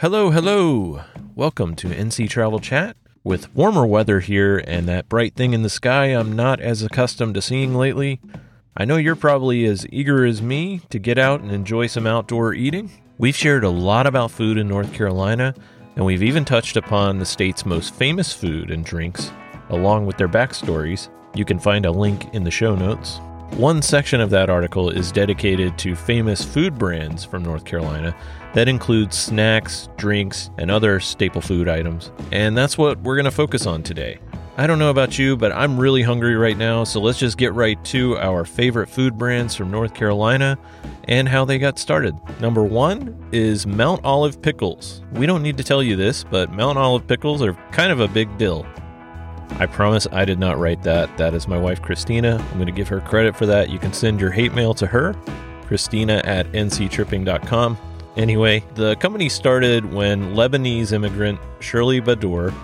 Hello, 0.00 0.30
hello. 0.30 1.00
Welcome 1.34 1.74
to 1.76 1.88
NC 1.88 2.28
Travel 2.28 2.58
Chat. 2.58 2.98
With 3.24 3.54
warmer 3.54 3.86
weather 3.86 4.20
here 4.20 4.62
and 4.66 4.86
that 4.86 5.08
bright 5.08 5.34
thing 5.34 5.54
in 5.54 5.62
the 5.62 5.70
sky 5.70 6.08
I'm 6.08 6.36
not 6.36 6.60
as 6.60 6.82
accustomed 6.82 7.32
to 7.34 7.40
seeing 7.40 7.74
lately, 7.74 8.20
I 8.76 8.84
know 8.84 8.98
you're 8.98 9.16
probably 9.16 9.64
as 9.64 9.86
eager 9.90 10.26
as 10.26 10.42
me 10.42 10.82
to 10.90 10.98
get 10.98 11.16
out 11.16 11.40
and 11.40 11.50
enjoy 11.50 11.86
some 11.86 12.06
outdoor 12.06 12.52
eating. 12.52 12.90
We've 13.16 13.34
shared 13.34 13.64
a 13.64 13.70
lot 13.70 14.06
about 14.06 14.30
food 14.30 14.58
in 14.58 14.68
North 14.68 14.92
Carolina, 14.92 15.54
and 15.94 16.04
we've 16.04 16.22
even 16.22 16.44
touched 16.44 16.76
upon 16.76 17.18
the 17.18 17.24
state's 17.24 17.64
most 17.64 17.94
famous 17.94 18.34
food 18.34 18.70
and 18.70 18.84
drinks, 18.84 19.32
along 19.70 20.04
with 20.04 20.18
their 20.18 20.28
backstories. 20.28 21.08
You 21.34 21.46
can 21.46 21.58
find 21.58 21.86
a 21.86 21.90
link 21.90 22.34
in 22.34 22.44
the 22.44 22.50
show 22.50 22.76
notes. 22.76 23.18
One 23.52 23.80
section 23.80 24.20
of 24.20 24.30
that 24.30 24.50
article 24.50 24.90
is 24.90 25.10
dedicated 25.10 25.78
to 25.78 25.96
famous 25.96 26.44
food 26.44 26.76
brands 26.78 27.24
from 27.24 27.42
North 27.42 27.64
Carolina 27.64 28.14
that 28.52 28.68
includes 28.68 29.16
snacks, 29.16 29.88
drinks, 29.96 30.50
and 30.58 30.70
other 30.70 31.00
staple 31.00 31.40
food 31.40 31.68
items. 31.68 32.10
And 32.32 32.56
that's 32.56 32.76
what 32.76 33.00
we're 33.00 33.16
going 33.16 33.24
to 33.24 33.30
focus 33.30 33.66
on 33.66 33.82
today. 33.82 34.18
I 34.58 34.66
don't 34.66 34.78
know 34.78 34.90
about 34.90 35.18
you, 35.18 35.36
but 35.36 35.52
I'm 35.52 35.78
really 35.78 36.02
hungry 36.02 36.34
right 36.34 36.56
now, 36.56 36.84
so 36.84 37.00
let's 37.00 37.18
just 37.18 37.36
get 37.36 37.52
right 37.52 37.82
to 37.86 38.16
our 38.16 38.46
favorite 38.46 38.88
food 38.88 39.18
brands 39.18 39.54
from 39.54 39.70
North 39.70 39.92
Carolina 39.92 40.58
and 41.04 41.28
how 41.28 41.44
they 41.44 41.58
got 41.58 41.78
started. 41.78 42.14
Number 42.40 42.64
one 42.64 43.14
is 43.32 43.66
Mount 43.66 44.02
Olive 44.04 44.40
Pickles. 44.40 45.02
We 45.12 45.26
don't 45.26 45.42
need 45.42 45.58
to 45.58 45.64
tell 45.64 45.82
you 45.82 45.94
this, 45.94 46.24
but 46.24 46.52
Mount 46.52 46.78
Olive 46.78 47.06
Pickles 47.06 47.42
are 47.42 47.52
kind 47.70 47.92
of 47.92 48.00
a 48.00 48.08
big 48.08 48.36
deal. 48.38 48.66
I 49.58 49.66
promise 49.66 50.06
I 50.12 50.24
did 50.24 50.38
not 50.38 50.58
write 50.58 50.82
that. 50.82 51.16
That 51.16 51.34
is 51.34 51.48
my 51.48 51.58
wife, 51.58 51.80
Christina. 51.80 52.36
I'm 52.36 52.54
going 52.54 52.66
to 52.66 52.72
give 52.72 52.88
her 52.88 53.00
credit 53.00 53.36
for 53.36 53.46
that. 53.46 53.70
You 53.70 53.78
can 53.78 53.92
send 53.92 54.20
your 54.20 54.30
hate 54.30 54.52
mail 54.52 54.74
to 54.74 54.86
her, 54.86 55.14
Christina 55.66 56.20
at 56.24 56.50
nctripping.com. 56.52 57.78
Anyway, 58.16 58.64
the 58.74 58.96
company 58.96 59.28
started 59.28 59.92
when 59.92 60.34
Lebanese 60.34 60.92
immigrant 60.92 61.38
Shirley 61.60 62.00
Baddour 62.00 62.54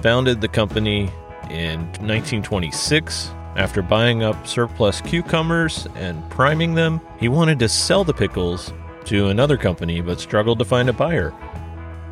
founded 0.00 0.40
the 0.40 0.48
company 0.48 1.10
in 1.50 1.80
1926. 2.00 3.30
After 3.56 3.82
buying 3.82 4.22
up 4.24 4.46
surplus 4.46 5.00
cucumbers 5.00 5.86
and 5.94 6.28
priming 6.30 6.74
them, 6.74 7.00
he 7.18 7.28
wanted 7.28 7.58
to 7.60 7.68
sell 7.68 8.02
the 8.02 8.14
pickles 8.14 8.72
to 9.04 9.28
another 9.28 9.56
company 9.56 10.00
but 10.00 10.18
struggled 10.18 10.58
to 10.58 10.64
find 10.64 10.88
a 10.88 10.92
buyer. 10.92 11.30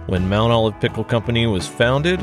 When 0.07 0.29
Mount 0.29 0.53
Olive 0.53 0.79
Pickle 0.81 1.05
Company 1.05 1.47
was 1.47 1.67
founded, 1.67 2.21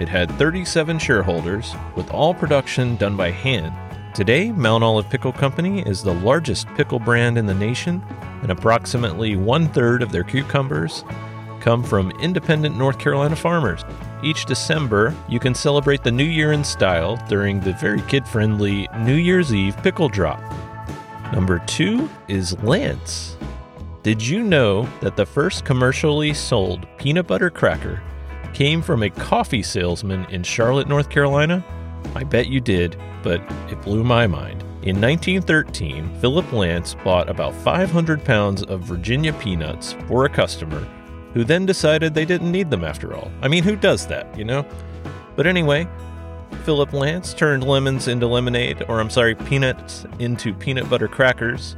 it 0.00 0.08
had 0.08 0.30
37 0.32 0.98
shareholders, 0.98 1.74
with 1.96 2.10
all 2.10 2.32
production 2.34 2.96
done 2.96 3.16
by 3.16 3.30
hand. 3.30 3.72
Today, 4.14 4.50
Mount 4.50 4.82
Olive 4.82 5.08
Pickle 5.10 5.32
Company 5.32 5.82
is 5.82 6.02
the 6.02 6.14
largest 6.14 6.66
pickle 6.74 6.98
brand 6.98 7.38
in 7.38 7.46
the 7.46 7.54
nation, 7.54 8.02
and 8.42 8.50
approximately 8.50 9.36
one 9.36 9.68
third 9.68 10.02
of 10.02 10.10
their 10.10 10.24
cucumbers 10.24 11.04
come 11.60 11.82
from 11.82 12.10
independent 12.20 12.76
North 12.76 12.98
Carolina 12.98 13.36
farmers. 13.36 13.84
Each 14.22 14.44
December, 14.44 15.14
you 15.28 15.38
can 15.38 15.54
celebrate 15.54 16.02
the 16.02 16.10
new 16.10 16.24
year 16.24 16.52
in 16.52 16.64
style 16.64 17.16
during 17.28 17.60
the 17.60 17.74
very 17.74 18.02
kid 18.02 18.26
friendly 18.26 18.88
New 18.98 19.14
Year's 19.14 19.54
Eve 19.54 19.76
pickle 19.82 20.08
drop. 20.08 20.42
Number 21.32 21.58
two 21.66 22.08
is 22.26 22.58
Lance. 22.62 23.36
Did 24.02 24.26
you 24.26 24.42
know 24.42 24.88
that 25.00 25.16
the 25.16 25.26
first 25.26 25.64
commercially 25.64 26.32
sold 26.32 26.86
peanut 26.96 27.26
butter 27.26 27.50
cracker 27.50 28.02
came 28.58 28.82
from 28.82 29.04
a 29.04 29.10
coffee 29.10 29.62
salesman 29.62 30.24
in 30.30 30.42
Charlotte, 30.42 30.88
North 30.88 31.08
Carolina? 31.08 31.64
I 32.16 32.24
bet 32.24 32.48
you 32.48 32.60
did, 32.60 32.96
but 33.22 33.40
it 33.70 33.80
blew 33.82 34.02
my 34.02 34.26
mind. 34.26 34.62
In 34.82 35.00
1913, 35.00 36.18
Philip 36.20 36.52
Lance 36.52 36.96
bought 37.04 37.30
about 37.30 37.54
500 37.54 38.24
pounds 38.24 38.64
of 38.64 38.80
Virginia 38.80 39.32
peanuts 39.34 39.92
for 40.08 40.24
a 40.24 40.28
customer 40.28 40.84
who 41.34 41.44
then 41.44 41.66
decided 41.66 42.14
they 42.14 42.24
didn't 42.24 42.50
need 42.50 42.68
them 42.68 42.82
after 42.82 43.14
all. 43.14 43.30
I 43.42 43.46
mean, 43.46 43.62
who 43.62 43.76
does 43.76 44.08
that, 44.08 44.36
you 44.36 44.44
know? 44.44 44.66
But 45.36 45.46
anyway, 45.46 45.86
Philip 46.64 46.92
Lance 46.92 47.34
turned 47.34 47.62
lemons 47.62 48.08
into 48.08 48.26
lemonade, 48.26 48.84
or 48.88 48.98
I'm 48.98 49.10
sorry, 49.10 49.36
peanuts 49.36 50.04
into 50.18 50.52
peanut 50.52 50.90
butter 50.90 51.06
crackers, 51.06 51.76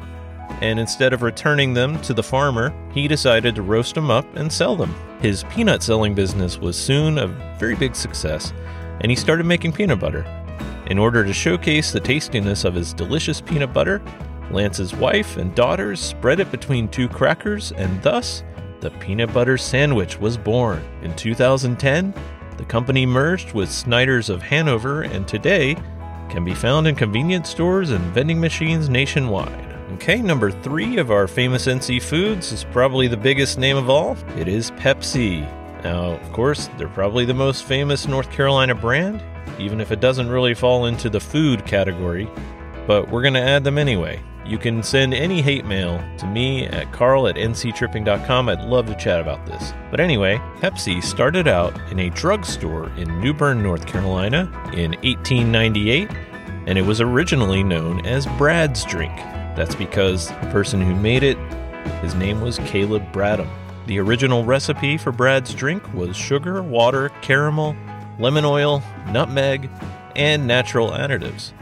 and 0.61 0.79
instead 0.79 1.13
of 1.13 1.23
returning 1.23 1.75
them 1.75 2.01
to 2.03 2.15
the 2.15 2.23
farmer, 2.23 2.73
he 2.93 3.09
decided 3.09 3.55
to 3.55 3.63
roast 3.63 3.95
them 3.95 4.11
up 4.11 4.27
and 4.37 4.53
sell 4.53 4.77
them. 4.77 4.95
His 5.21 5.45
peanut 5.45 5.83
selling 5.83 6.15
business 6.15 6.59
was 6.59 6.77
soon 6.77 7.19
a 7.19 7.27
very 7.59 7.75
big 7.75 7.95
success, 7.95 8.53
and 9.01 9.11
he 9.11 9.17
started 9.17 9.47
making 9.47 9.73
peanut 9.73 10.01
butter. 10.01 10.25
In 10.87 10.99
order 10.99 11.25
to 11.25 11.33
showcase 11.33 11.93
the 11.93 12.01
tastiness 12.01 12.65
of 12.65 12.75
his 12.75 12.93
delicious 12.93 13.41
peanut 13.41 13.73
butter, 13.73 14.03
Lance's 14.51 14.95
wife 14.95 15.37
and 15.37 15.55
daughters 15.55 16.01
spread 16.01 16.41
it 16.41 16.51
between 16.51 16.89
two 16.89 17.09
crackers, 17.09 17.73
and 17.73 18.03
thus, 18.03 18.43
the 18.81 18.91
peanut 18.93 19.33
butter 19.33 19.57
sandwich 19.57 20.19
was 20.19 20.37
born. 20.37 20.83
In 21.03 21.15
2010, 21.15 22.15
the 22.57 22.65
company 22.65 23.07
merged 23.07 23.53
with 23.53 23.71
Snyder's 23.71 24.29
of 24.29 24.43
Hanover 24.43 25.03
and 25.03 25.27
today 25.29 25.77
can 26.29 26.45
be 26.45 26.55
found 26.55 26.87
in 26.87 26.95
convenience 26.95 27.49
stores 27.49 27.91
and 27.91 28.03
vending 28.13 28.41
machines 28.41 28.89
nationwide. 28.89 29.70
Okay, 29.95 30.23
number 30.23 30.53
three 30.53 30.99
of 30.99 31.11
our 31.11 31.27
famous 31.27 31.67
NC 31.67 32.01
foods 32.01 32.53
is 32.53 32.65
probably 32.65 33.09
the 33.09 33.17
biggest 33.17 33.59
name 33.59 33.77
of 33.77 33.91
all. 33.91 34.17
It 34.39 34.47
is 34.47 34.71
Pepsi. 34.73 35.41
Now, 35.83 36.13
of 36.13 36.33
course, 36.33 36.71
they're 36.79 36.89
probably 36.89 37.25
the 37.25 37.35
most 37.35 37.65
famous 37.65 38.07
North 38.07 38.31
Carolina 38.31 38.75
brand, 38.75 39.21
even 39.59 39.81
if 39.81 39.91
it 39.91 40.01
doesn't 40.01 40.29
really 40.29 40.55
fall 40.55 40.87
into 40.87 41.11
the 41.11 41.19
food 41.19 41.67
category, 41.67 42.31
but 42.87 43.11
we're 43.11 43.23
going 43.23 43.35
to 43.35 43.41
add 43.41 43.65
them 43.65 43.79
anyway. 43.79 44.23
You 44.47 44.59
can 44.59 44.83
send 44.83 45.13
any 45.13 45.43
hate 45.43 45.65
mail 45.65 46.03
to 46.19 46.27
me 46.27 46.67
at 46.67 46.93
carl 46.93 47.27
at 47.27 47.35
nctripping.com. 47.35 48.49
I'd 48.49 48.61
love 48.63 48.87
to 48.87 48.95
chat 48.95 49.21
about 49.21 49.45
this. 49.45 49.73
But 49.91 49.99
anyway, 49.99 50.37
Pepsi 50.61 51.03
started 51.03 51.49
out 51.49 51.77
in 51.91 51.99
a 51.99 52.11
drugstore 52.11 52.91
in 52.97 53.21
New 53.21 53.35
Bern, 53.35 53.61
North 53.61 53.87
Carolina 53.87 54.43
in 54.73 54.93
1898, 55.03 56.11
and 56.67 56.79
it 56.79 56.83
was 56.83 57.01
originally 57.01 57.65
known 57.65 58.07
as 58.07 58.27
Brad's 58.39 58.85
Drink. 58.85 59.19
That's 59.57 59.75
because 59.75 60.29
the 60.29 60.49
person 60.53 60.81
who 60.81 60.95
made 60.95 61.23
it, 61.23 61.39
his 62.03 62.15
name 62.15 62.41
was 62.41 62.59
Caleb 62.61 63.11
Bradham. 63.13 63.49
The 63.87 63.99
original 63.99 64.45
recipe 64.45 64.97
for 64.97 65.13
Brad's 65.13 65.55
drink 65.55 65.83
was 65.93 66.17
sugar, 66.17 66.63
water, 66.63 67.11
caramel, 67.23 67.77
lemon 68.19 68.45
oil, 68.45 68.83
nutmeg, 69.09 69.69
and 70.15 70.47
natural 70.47 70.91
additives. 70.91 71.53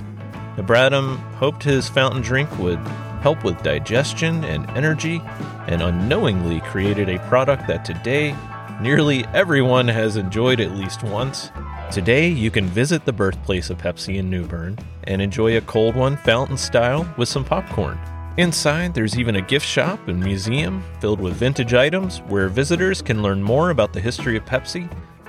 The 0.56 0.62
Bradham 0.62 1.16
hoped 1.34 1.62
his 1.62 1.88
fountain 1.88 2.20
drink 2.20 2.58
would 2.58 2.78
help 3.20 3.44
with 3.44 3.62
digestion 3.62 4.44
and 4.44 4.68
energy, 4.70 5.20
and 5.66 5.82
unknowingly 5.82 6.60
created 6.60 7.08
a 7.08 7.18
product 7.28 7.66
that 7.66 7.84
today 7.84 8.34
nearly 8.80 9.24
everyone 9.34 9.88
has 9.88 10.16
enjoyed 10.16 10.60
at 10.60 10.72
least 10.72 11.02
once. 11.02 11.50
Today, 11.90 12.28
you 12.28 12.50
can 12.50 12.66
visit 12.66 13.06
the 13.06 13.12
birthplace 13.14 13.70
of 13.70 13.78
Pepsi 13.78 14.18
in 14.18 14.28
New 14.28 14.44
Bern 14.44 14.78
and 15.04 15.22
enjoy 15.22 15.56
a 15.56 15.62
cold 15.62 15.96
one 15.96 16.18
fountain 16.18 16.58
style 16.58 17.10
with 17.16 17.30
some 17.30 17.46
popcorn. 17.46 17.98
Inside, 18.36 18.92
there's 18.92 19.18
even 19.18 19.36
a 19.36 19.40
gift 19.40 19.64
shop 19.64 20.06
and 20.06 20.22
museum 20.22 20.84
filled 21.00 21.18
with 21.18 21.34
vintage 21.34 21.72
items 21.72 22.18
where 22.28 22.48
visitors 22.48 23.00
can 23.00 23.22
learn 23.22 23.42
more 23.42 23.70
about 23.70 23.94
the 23.94 24.00
history 24.00 24.36
of 24.36 24.44
Pepsi 24.44 24.86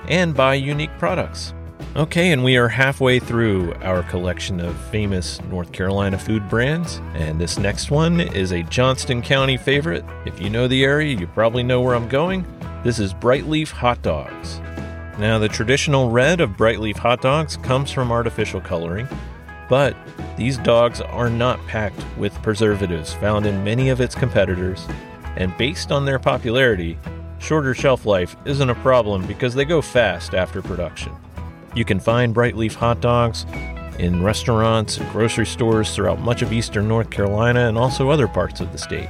and 0.08 0.34
buy 0.34 0.54
unique 0.54 0.96
products. 0.98 1.54
Okay, 1.96 2.30
and 2.30 2.44
we 2.44 2.58
are 2.58 2.68
halfway 2.68 3.18
through 3.18 3.72
our 3.76 4.02
collection 4.02 4.60
of 4.60 4.78
famous 4.90 5.40
North 5.44 5.72
Carolina 5.72 6.18
food 6.18 6.46
brands, 6.50 7.00
and 7.14 7.40
this 7.40 7.58
next 7.58 7.90
one 7.90 8.20
is 8.20 8.52
a 8.52 8.62
Johnston 8.64 9.22
County 9.22 9.56
favorite. 9.56 10.04
If 10.26 10.40
you 10.40 10.50
know 10.50 10.68
the 10.68 10.84
area, 10.84 11.16
you 11.16 11.26
probably 11.26 11.62
know 11.62 11.80
where 11.80 11.94
I'm 11.94 12.08
going. 12.08 12.46
This 12.84 12.98
is 12.98 13.14
Brightleaf 13.14 13.70
Hot 13.70 14.02
Dogs. 14.02 14.60
Now, 15.18 15.38
the 15.38 15.48
traditional 15.48 16.10
red 16.10 16.40
of 16.40 16.56
Brightleaf 16.56 16.96
hot 16.96 17.20
dogs 17.20 17.56
comes 17.58 17.90
from 17.90 18.10
artificial 18.10 18.60
coloring, 18.60 19.08
but 19.68 19.96
these 20.36 20.58
dogs 20.58 21.00
are 21.00 21.28
not 21.28 21.64
packed 21.66 22.02
with 22.16 22.32
preservatives 22.42 23.12
found 23.14 23.46
in 23.46 23.62
many 23.62 23.90
of 23.90 24.00
its 24.00 24.14
competitors, 24.14 24.86
and 25.36 25.56
based 25.58 25.92
on 25.92 26.04
their 26.04 26.18
popularity, 26.18 26.98
shorter 27.38 27.74
shelf 27.74 28.06
life 28.06 28.36
isn't 28.44 28.70
a 28.70 28.74
problem 28.76 29.26
because 29.26 29.54
they 29.54 29.64
go 29.64 29.82
fast 29.82 30.34
after 30.34 30.62
production. 30.62 31.12
You 31.74 31.84
can 31.84 32.00
find 32.00 32.34
Brightleaf 32.34 32.74
hot 32.74 33.00
dogs 33.00 33.46
in 33.98 34.22
restaurants 34.22 34.96
and 34.96 35.10
grocery 35.12 35.46
stores 35.46 35.94
throughout 35.94 36.20
much 36.20 36.42
of 36.42 36.52
eastern 36.52 36.88
North 36.88 37.10
Carolina 37.10 37.68
and 37.68 37.76
also 37.76 38.08
other 38.08 38.26
parts 38.26 38.60
of 38.60 38.72
the 38.72 38.78
state. 38.78 39.08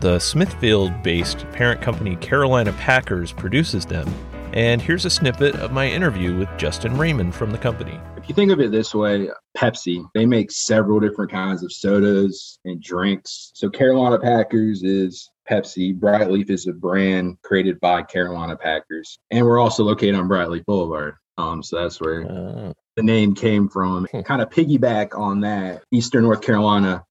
The 0.00 0.18
Smithfield 0.18 1.02
based 1.02 1.46
parent 1.52 1.80
company 1.80 2.16
Carolina 2.16 2.72
Packers 2.72 3.32
produces 3.32 3.86
them, 3.86 4.12
and 4.52 4.80
here's 4.82 5.04
a 5.04 5.10
snippet 5.10 5.54
of 5.56 5.72
my 5.72 5.88
interview 5.88 6.36
with 6.36 6.48
Justin 6.58 6.96
Raymond 6.98 7.34
from 7.34 7.50
the 7.50 7.58
company. 7.58 7.98
If 8.16 8.28
you 8.28 8.34
think 8.34 8.50
of 8.52 8.60
it 8.60 8.70
this 8.70 8.94
way, 8.94 9.28
Pepsi, 9.56 10.04
they 10.14 10.26
make 10.26 10.50
several 10.50 11.00
different 11.00 11.30
kinds 11.30 11.62
of 11.62 11.72
sodas 11.72 12.58
and 12.64 12.82
drinks. 12.82 13.50
So 13.54 13.68
Carolina 13.68 14.18
Packers 14.18 14.82
is 14.82 15.28
Pepsi. 15.50 15.98
Brightleaf 15.98 16.50
is 16.50 16.66
a 16.66 16.72
brand 16.72 17.36
created 17.42 17.80
by 17.80 18.02
Carolina 18.02 18.56
Packers. 18.56 19.18
And 19.30 19.44
we're 19.44 19.58
also 19.58 19.82
located 19.84 20.14
on 20.14 20.28
Brightleaf 20.28 20.64
Boulevard. 20.66 21.14
Um, 21.38 21.62
so 21.62 21.80
that's 21.82 22.00
where 22.00 22.30
Uh, 22.30 22.72
the 22.96 23.02
name 23.02 23.34
came 23.34 23.68
from. 23.68 24.06
Hmm. 24.12 24.20
kind 24.20 24.42
of 24.42 24.50
piggyback 24.50 25.18
on 25.18 25.40
that. 25.40 25.82
Eastern 25.90 26.22
North 26.24 26.42
Carolina, 26.42 27.02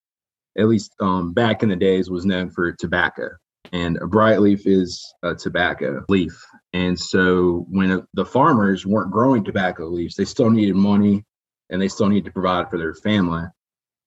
at 0.58 0.68
least 0.68 0.94
um, 1.00 1.34
back 1.34 1.64
in 1.64 1.70
the 1.70 1.76
days, 1.76 2.10
was 2.10 2.26
known 2.26 2.50
for 2.52 2.72
tobacco. 2.72 3.30
And 3.72 3.98
a 3.98 4.08
bright 4.08 4.42
leaf 4.42 4.68
is 4.68 5.14
a 5.24 5.34
tobacco 5.34 6.04
leaf. 6.10 6.34
And 6.74 7.00
so 7.00 7.66
when 7.70 8.06
the 8.14 8.26
farmers 8.26 8.86
weren't 8.86 9.12
growing 9.12 9.44
tobacco 9.44 9.88
leaves, 9.88 10.16
they 10.16 10.26
still 10.26 10.50
needed 10.50 10.76
money 10.76 11.24
and 11.70 11.82
they 11.82 11.88
still 11.88 12.10
needed 12.10 12.26
to 12.26 12.32
provide 12.32 12.70
for 12.70 12.78
their 12.78 12.94
family. 12.94 13.44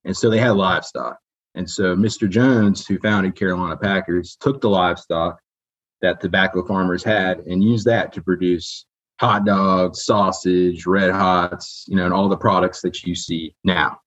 And 0.04 0.16
so 0.16 0.28
they 0.28 0.38
had 0.38 0.50
livestock. 0.50 1.18
And 1.54 1.68
so 1.68 1.96
Mr. 1.96 2.28
Jones, 2.28 2.86
who 2.86 2.98
founded 2.98 3.36
Carolina 3.36 3.76
Packers, 3.76 4.36
took 4.40 4.60
the 4.60 4.68
livestock 4.68 5.38
that 6.02 6.20
tobacco 6.20 6.66
farmers 6.66 7.02
had 7.02 7.38
and 7.40 7.62
used 7.62 7.86
that 7.86 8.12
to 8.12 8.22
produce 8.22 8.84
hot 9.20 9.46
dogs, 9.46 10.04
sausage, 10.04 10.86
red 10.86 11.10
hots, 11.10 11.84
you 11.88 11.96
know, 11.96 12.04
and 12.04 12.12
all 12.12 12.28
the 12.28 12.36
products 12.36 12.82
that 12.82 13.02
you 13.04 13.14
see 13.14 13.54
now. 13.64 13.98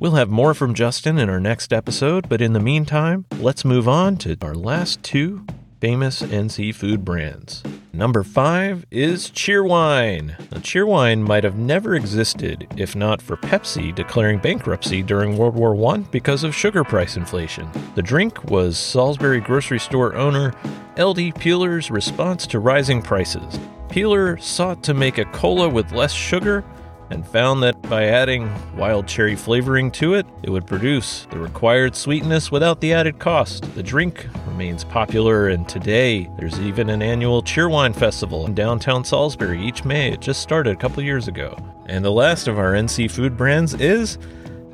We'll 0.00 0.12
have 0.12 0.30
more 0.30 0.54
from 0.54 0.74
Justin 0.74 1.18
in 1.18 1.28
our 1.28 1.40
next 1.40 1.72
episode, 1.72 2.28
but 2.28 2.40
in 2.40 2.52
the 2.52 2.60
meantime, 2.60 3.26
let's 3.40 3.64
move 3.64 3.88
on 3.88 4.16
to 4.18 4.36
our 4.42 4.54
last 4.54 5.02
two 5.02 5.44
famous 5.80 6.22
NC 6.22 6.72
food 6.76 7.04
brands. 7.04 7.64
Number 7.92 8.22
five 8.22 8.86
is 8.92 9.28
Cheerwine. 9.32 10.38
Now, 10.52 10.58
Cheerwine 10.58 11.26
might 11.26 11.42
have 11.42 11.58
never 11.58 11.96
existed 11.96 12.68
if 12.76 12.94
not 12.94 13.20
for 13.20 13.36
Pepsi 13.38 13.92
declaring 13.92 14.38
bankruptcy 14.38 15.02
during 15.02 15.36
World 15.36 15.56
War 15.56 15.74
I 15.92 15.98
because 15.98 16.44
of 16.44 16.54
sugar 16.54 16.84
price 16.84 17.16
inflation. 17.16 17.68
The 17.96 18.02
drink 18.02 18.44
was 18.44 18.78
Salisbury 18.78 19.40
grocery 19.40 19.80
store 19.80 20.14
owner 20.14 20.54
L.D. 20.96 21.32
Peeler's 21.32 21.90
response 21.90 22.46
to 22.48 22.60
rising 22.60 23.02
prices. 23.02 23.58
Peeler 23.88 24.36
sought 24.36 24.84
to 24.84 24.94
make 24.94 25.18
a 25.18 25.24
cola 25.26 25.68
with 25.68 25.90
less 25.90 26.12
sugar 26.12 26.62
and 27.10 27.26
found 27.26 27.62
that 27.62 27.80
by 27.82 28.04
adding 28.04 28.50
wild 28.76 29.06
cherry 29.06 29.36
flavoring 29.36 29.90
to 29.92 30.14
it, 30.14 30.26
it 30.42 30.50
would 30.50 30.66
produce 30.66 31.26
the 31.30 31.38
required 31.38 31.94
sweetness 31.96 32.50
without 32.50 32.80
the 32.80 32.92
added 32.92 33.18
cost. 33.18 33.62
The 33.74 33.82
drink 33.82 34.26
remains 34.46 34.84
popular, 34.84 35.48
and 35.48 35.68
today 35.68 36.30
there's 36.38 36.60
even 36.60 36.90
an 36.90 37.02
annual 37.02 37.42
Cheerwine 37.42 37.94
Festival 37.94 38.46
in 38.46 38.54
downtown 38.54 39.04
Salisbury 39.04 39.60
each 39.62 39.84
May. 39.84 40.12
It 40.12 40.20
just 40.20 40.42
started 40.42 40.72
a 40.72 40.76
couple 40.76 41.02
years 41.02 41.28
ago. 41.28 41.56
And 41.86 42.04
the 42.04 42.12
last 42.12 42.48
of 42.48 42.58
our 42.58 42.72
NC 42.72 43.10
food 43.10 43.36
brands 43.36 43.74
is 43.74 44.18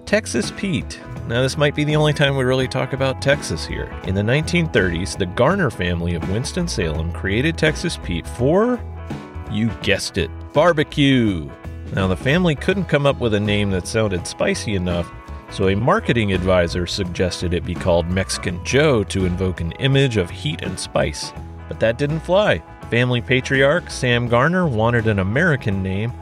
Texas 0.04 0.52
Pete. 0.56 1.00
Now, 1.28 1.40
this 1.40 1.56
might 1.56 1.74
be 1.74 1.84
the 1.84 1.96
only 1.96 2.12
time 2.12 2.36
we 2.36 2.44
really 2.44 2.68
talk 2.68 2.92
about 2.92 3.22
Texas 3.22 3.64
here. 3.64 3.90
In 4.04 4.14
the 4.14 4.22
1930s, 4.22 5.16
the 5.16 5.24
Garner 5.24 5.70
family 5.70 6.14
of 6.14 6.28
Winston-Salem 6.30 7.12
created 7.12 7.56
Texas 7.56 7.98
Pete 8.02 8.26
for, 8.26 8.78
you 9.50 9.70
guessed 9.82 10.18
it, 10.18 10.30
barbecue. 10.52 11.48
Now, 11.94 12.08
the 12.08 12.16
family 12.16 12.56
couldn't 12.56 12.86
come 12.86 13.06
up 13.06 13.20
with 13.20 13.34
a 13.34 13.40
name 13.40 13.70
that 13.70 13.86
sounded 13.86 14.26
spicy 14.26 14.74
enough, 14.74 15.08
so 15.50 15.68
a 15.68 15.76
marketing 15.76 16.32
advisor 16.32 16.88
suggested 16.88 17.54
it 17.54 17.64
be 17.64 17.74
called 17.74 18.10
Mexican 18.10 18.62
Joe 18.64 19.04
to 19.04 19.26
invoke 19.26 19.60
an 19.60 19.70
image 19.72 20.16
of 20.16 20.28
heat 20.28 20.62
and 20.62 20.78
spice. 20.78 21.32
But 21.68 21.78
that 21.78 21.96
didn't 21.96 22.20
fly. 22.20 22.60
Family 22.90 23.20
patriarch 23.20 23.90
Sam 23.90 24.26
Garner 24.26 24.66
wanted 24.66 25.06
an 25.06 25.20
American 25.20 25.84
name, 25.84 26.12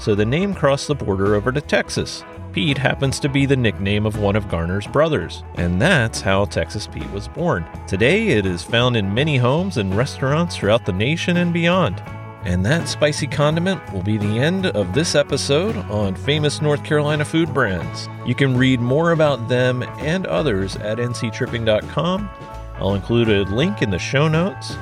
so 0.00 0.16
the 0.16 0.26
name 0.26 0.52
crossed 0.52 0.88
the 0.88 0.96
border 0.96 1.36
over 1.36 1.52
to 1.52 1.60
Texas. 1.60 2.24
Pete 2.52 2.78
happens 2.78 3.20
to 3.20 3.28
be 3.28 3.46
the 3.46 3.56
nickname 3.56 4.06
of 4.06 4.18
one 4.18 4.34
of 4.34 4.48
Garner's 4.48 4.88
brothers, 4.88 5.44
and 5.54 5.80
that's 5.80 6.20
how 6.20 6.44
Texas 6.44 6.88
Pete 6.88 7.08
was 7.12 7.28
born. 7.28 7.64
Today, 7.86 8.30
it 8.30 8.46
is 8.46 8.64
found 8.64 8.96
in 8.96 9.14
many 9.14 9.36
homes 9.36 9.76
and 9.76 9.94
restaurants 9.94 10.56
throughout 10.56 10.84
the 10.84 10.92
nation 10.92 11.36
and 11.36 11.52
beyond. 11.52 12.02
And 12.44 12.64
that 12.64 12.88
spicy 12.88 13.26
condiment 13.26 13.92
will 13.92 14.02
be 14.02 14.16
the 14.16 14.38
end 14.38 14.66
of 14.66 14.94
this 14.94 15.14
episode 15.14 15.76
on 15.90 16.14
famous 16.14 16.62
North 16.62 16.82
Carolina 16.84 17.24
food 17.24 17.52
brands. 17.52 18.08
You 18.26 18.34
can 18.34 18.56
read 18.56 18.80
more 18.80 19.12
about 19.12 19.48
them 19.48 19.82
and 19.98 20.26
others 20.26 20.76
at 20.76 20.98
nctripping.com. 20.98 22.30
I'll 22.76 22.94
include 22.94 23.28
a 23.28 23.42
link 23.54 23.82
in 23.82 23.90
the 23.90 23.98
show 23.98 24.26
notes. 24.26 24.74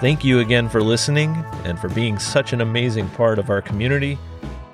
Thank 0.00 0.24
you 0.24 0.38
again 0.38 0.68
for 0.68 0.80
listening 0.80 1.44
and 1.64 1.78
for 1.78 1.88
being 1.88 2.18
such 2.18 2.52
an 2.52 2.60
amazing 2.60 3.08
part 3.10 3.38
of 3.38 3.50
our 3.50 3.60
community. 3.60 4.16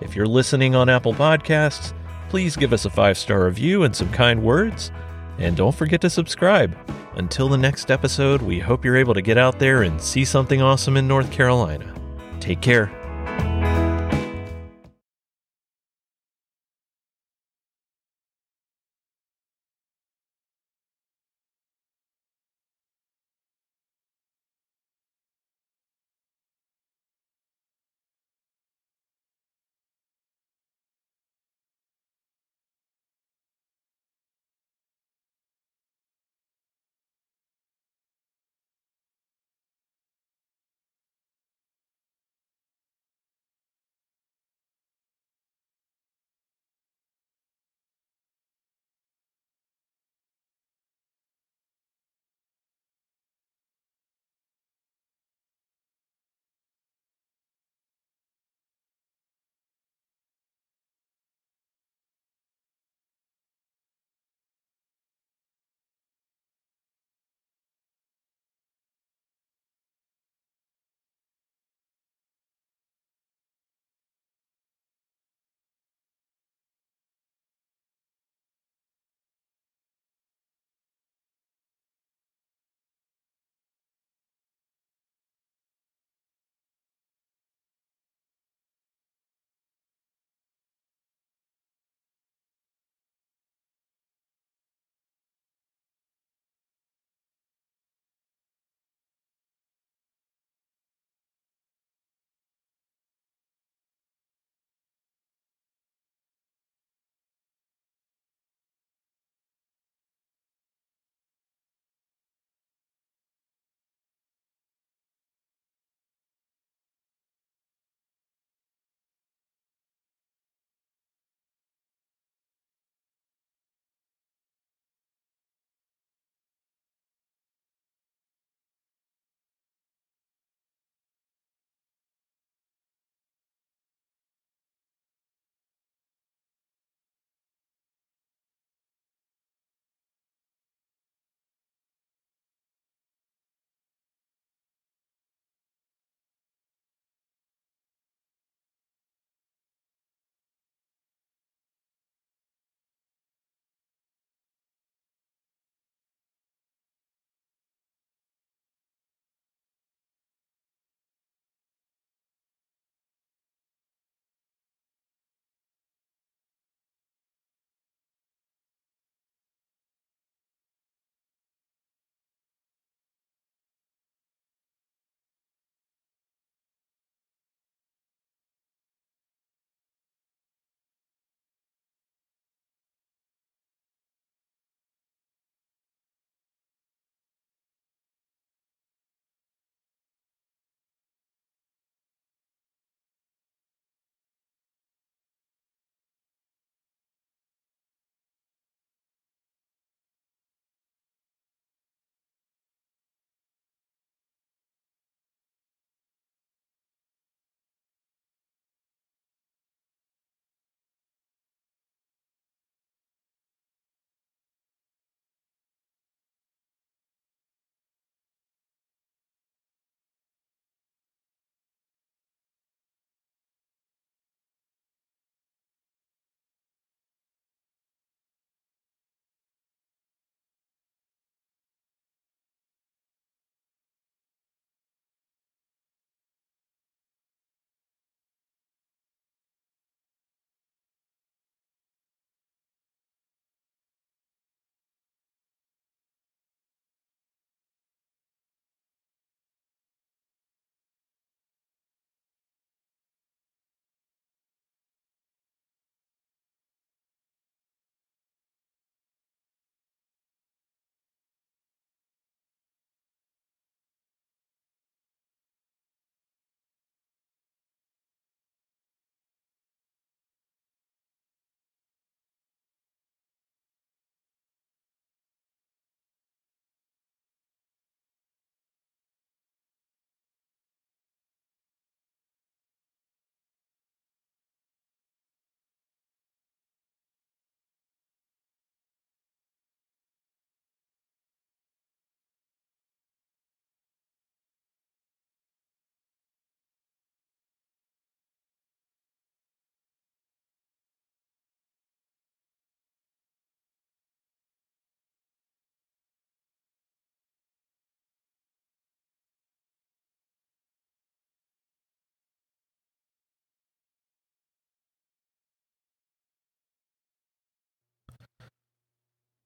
If 0.00 0.14
you're 0.14 0.26
listening 0.26 0.74
on 0.74 0.90
Apple 0.90 1.14
Podcasts, 1.14 1.94
please 2.28 2.56
give 2.56 2.74
us 2.74 2.84
a 2.84 2.90
five 2.90 3.16
star 3.16 3.46
review 3.46 3.84
and 3.84 3.96
some 3.96 4.12
kind 4.12 4.42
words. 4.42 4.92
And 5.38 5.56
don't 5.56 5.74
forget 5.74 6.00
to 6.02 6.10
subscribe. 6.10 6.76
Until 7.14 7.48
the 7.48 7.58
next 7.58 7.90
episode, 7.90 8.42
we 8.42 8.58
hope 8.58 8.84
you're 8.84 8.96
able 8.96 9.14
to 9.14 9.22
get 9.22 9.38
out 9.38 9.58
there 9.58 9.82
and 9.82 10.00
see 10.00 10.24
something 10.24 10.60
awesome 10.60 10.96
in 10.96 11.08
North 11.08 11.30
Carolina. 11.30 11.94
Take 12.40 12.60
care. 12.60 13.05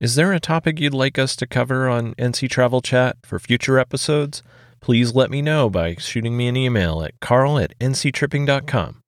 Is 0.01 0.15
there 0.15 0.33
a 0.33 0.41
topic 0.41 0.81
you'd 0.81 0.95
like 0.95 1.19
us 1.19 1.37
to 1.37 1.47
cover 1.47 1.87
on 1.87 2.15
NC 2.15 2.49
Travel 2.49 2.81
Chat 2.81 3.19
for 3.23 3.39
future 3.39 3.79
episodes? 3.79 4.43
Please 4.81 5.15
let 5.15 5.31
me 5.31 5.43
know 5.43 5.69
by 5.69 5.95
shooting 5.97 6.39
me 6.39 6.49
an 6.49 6.57
email 6.57 7.03
at 7.03 7.21
carl 7.21 7.59
at 7.59 7.79
nctripping.com. 7.81 9.03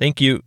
Thank 0.00 0.22
you. 0.22 0.40